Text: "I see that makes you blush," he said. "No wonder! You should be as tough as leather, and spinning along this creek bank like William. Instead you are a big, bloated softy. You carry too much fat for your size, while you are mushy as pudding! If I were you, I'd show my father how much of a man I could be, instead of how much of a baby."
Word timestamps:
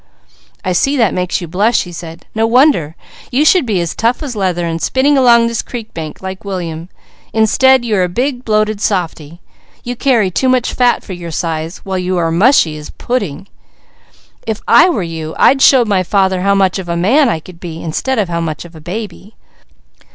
"I 0.65 0.71
see 0.73 0.97
that 0.97 1.13
makes 1.13 1.41
you 1.41 1.47
blush," 1.47 1.83
he 1.83 1.91
said. 1.91 2.25
"No 2.33 2.47
wonder! 2.47 2.95
You 3.31 3.45
should 3.45 3.67
be 3.67 3.79
as 3.81 3.93
tough 3.93 4.23
as 4.23 4.35
leather, 4.35 4.65
and 4.65 4.81
spinning 4.81 5.15
along 5.15 5.45
this 5.45 5.61
creek 5.61 5.93
bank 5.93 6.23
like 6.23 6.43
William. 6.43 6.89
Instead 7.33 7.85
you 7.85 7.95
are 7.97 8.03
a 8.03 8.09
big, 8.09 8.43
bloated 8.43 8.81
softy. 8.81 9.41
You 9.83 9.95
carry 9.95 10.31
too 10.31 10.49
much 10.49 10.73
fat 10.73 11.03
for 11.03 11.13
your 11.13 11.29
size, 11.29 11.81
while 11.85 11.99
you 11.99 12.17
are 12.17 12.31
mushy 12.31 12.75
as 12.79 12.89
pudding! 12.89 13.47
If 14.47 14.59
I 14.67 14.89
were 14.89 15.03
you, 15.03 15.35
I'd 15.37 15.61
show 15.61 15.85
my 15.85 16.01
father 16.01 16.41
how 16.41 16.55
much 16.55 16.79
of 16.79 16.89
a 16.89 16.97
man 16.97 17.29
I 17.29 17.39
could 17.39 17.59
be, 17.59 17.83
instead 17.83 18.17
of 18.17 18.27
how 18.27 18.41
much 18.41 18.65
of 18.65 18.75
a 18.75 18.81
baby." 18.81 19.35